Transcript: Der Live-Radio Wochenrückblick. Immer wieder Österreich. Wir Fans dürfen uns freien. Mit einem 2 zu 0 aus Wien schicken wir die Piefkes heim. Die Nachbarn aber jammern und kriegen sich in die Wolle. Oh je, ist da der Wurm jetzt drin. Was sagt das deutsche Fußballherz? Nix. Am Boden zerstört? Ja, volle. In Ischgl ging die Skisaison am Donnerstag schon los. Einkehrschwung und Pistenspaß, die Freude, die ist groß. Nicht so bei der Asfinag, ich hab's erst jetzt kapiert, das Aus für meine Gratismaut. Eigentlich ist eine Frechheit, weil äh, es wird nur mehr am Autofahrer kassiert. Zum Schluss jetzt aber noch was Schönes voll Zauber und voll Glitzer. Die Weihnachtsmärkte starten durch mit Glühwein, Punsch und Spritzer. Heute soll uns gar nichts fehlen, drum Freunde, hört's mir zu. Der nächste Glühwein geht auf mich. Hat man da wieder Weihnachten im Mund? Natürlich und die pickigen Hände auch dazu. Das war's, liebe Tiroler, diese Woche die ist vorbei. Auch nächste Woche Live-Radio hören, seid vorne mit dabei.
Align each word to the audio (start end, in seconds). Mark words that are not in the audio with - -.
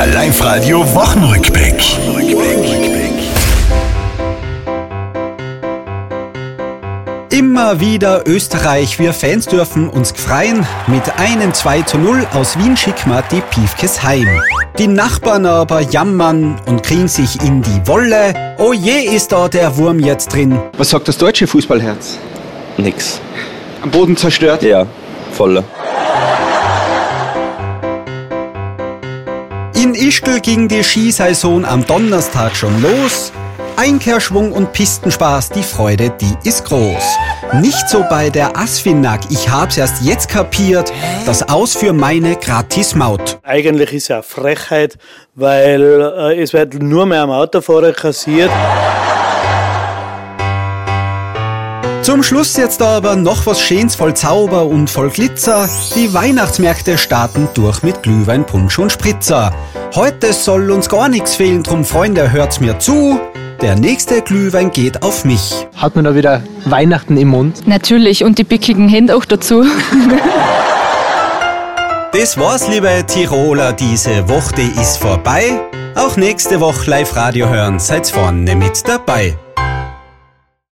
Der 0.00 0.06
Live-Radio 0.14 0.78
Wochenrückblick. 0.94 1.74
Immer 7.28 7.80
wieder 7.80 8.26
Österreich. 8.26 8.98
Wir 8.98 9.12
Fans 9.12 9.44
dürfen 9.44 9.90
uns 9.90 10.12
freien. 10.12 10.66
Mit 10.86 11.02
einem 11.18 11.52
2 11.52 11.82
zu 11.82 11.98
0 11.98 12.26
aus 12.32 12.58
Wien 12.58 12.78
schicken 12.78 13.10
wir 13.10 13.22
die 13.30 13.42
Piefkes 13.42 14.02
heim. 14.02 14.26
Die 14.78 14.86
Nachbarn 14.86 15.44
aber 15.44 15.82
jammern 15.82 16.58
und 16.64 16.82
kriegen 16.82 17.06
sich 17.06 17.38
in 17.42 17.60
die 17.60 17.86
Wolle. 17.86 18.56
Oh 18.56 18.72
je, 18.72 19.02
ist 19.02 19.32
da 19.32 19.48
der 19.48 19.76
Wurm 19.76 19.98
jetzt 19.98 20.32
drin. 20.32 20.58
Was 20.78 20.88
sagt 20.88 21.08
das 21.08 21.18
deutsche 21.18 21.46
Fußballherz? 21.46 22.16
Nix. 22.78 23.20
Am 23.82 23.90
Boden 23.90 24.16
zerstört? 24.16 24.62
Ja, 24.62 24.86
volle. 25.32 25.62
In 29.82 29.94
Ischgl 29.94 30.40
ging 30.40 30.68
die 30.68 30.84
Skisaison 30.84 31.64
am 31.64 31.86
Donnerstag 31.86 32.54
schon 32.54 32.82
los. 32.82 33.32
Einkehrschwung 33.76 34.52
und 34.52 34.74
Pistenspaß, 34.74 35.48
die 35.48 35.62
Freude, 35.62 36.12
die 36.20 36.46
ist 36.46 36.66
groß. 36.66 37.16
Nicht 37.62 37.88
so 37.88 38.04
bei 38.10 38.28
der 38.28 38.58
Asfinag, 38.58 39.20
ich 39.30 39.48
hab's 39.48 39.78
erst 39.78 40.02
jetzt 40.02 40.28
kapiert, 40.28 40.92
das 41.24 41.48
Aus 41.48 41.76
für 41.76 41.94
meine 41.94 42.36
Gratismaut. 42.36 43.38
Eigentlich 43.42 43.94
ist 43.94 44.10
eine 44.10 44.22
Frechheit, 44.22 44.98
weil 45.34 45.80
äh, 45.80 46.42
es 46.42 46.52
wird 46.52 46.74
nur 46.74 47.06
mehr 47.06 47.22
am 47.22 47.30
Autofahrer 47.30 47.92
kassiert. 47.92 48.50
Zum 52.10 52.24
Schluss 52.24 52.56
jetzt 52.56 52.82
aber 52.82 53.14
noch 53.14 53.46
was 53.46 53.60
Schönes 53.60 53.94
voll 53.94 54.14
Zauber 54.14 54.66
und 54.66 54.90
voll 54.90 55.10
Glitzer. 55.10 55.68
Die 55.94 56.12
Weihnachtsmärkte 56.12 56.98
starten 56.98 57.48
durch 57.54 57.84
mit 57.84 58.02
Glühwein, 58.02 58.44
Punsch 58.44 58.80
und 58.80 58.90
Spritzer. 58.90 59.54
Heute 59.94 60.32
soll 60.32 60.72
uns 60.72 60.88
gar 60.88 61.08
nichts 61.08 61.36
fehlen, 61.36 61.62
drum 61.62 61.84
Freunde, 61.84 62.32
hört's 62.32 62.58
mir 62.58 62.80
zu. 62.80 63.20
Der 63.60 63.76
nächste 63.76 64.22
Glühwein 64.22 64.72
geht 64.72 65.04
auf 65.04 65.24
mich. 65.24 65.68
Hat 65.76 65.94
man 65.94 66.04
da 66.04 66.16
wieder 66.16 66.42
Weihnachten 66.64 67.16
im 67.16 67.28
Mund? 67.28 67.68
Natürlich 67.68 68.24
und 68.24 68.38
die 68.38 68.44
pickigen 68.44 68.88
Hände 68.88 69.14
auch 69.14 69.24
dazu. 69.24 69.64
Das 72.12 72.36
war's, 72.36 72.66
liebe 72.66 73.04
Tiroler, 73.06 73.72
diese 73.72 74.28
Woche 74.28 74.56
die 74.56 74.80
ist 74.80 74.96
vorbei. 74.96 75.60
Auch 75.94 76.16
nächste 76.16 76.58
Woche 76.58 76.90
Live-Radio 76.90 77.48
hören, 77.48 77.78
seid 77.78 78.08
vorne 78.08 78.56
mit 78.56 78.82
dabei. 78.88 79.36